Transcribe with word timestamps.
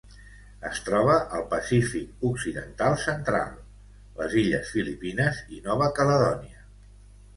Es 0.69 0.77
troba 0.85 1.17
al 1.39 1.43
Pacífic 1.51 2.25
occidental 2.29 2.97
central: 3.03 3.53
les 4.23 4.35
illes 4.45 4.75
Filipines 4.77 5.43
i 5.59 5.63
Nova 5.71 5.95
Caledònia. 6.01 6.69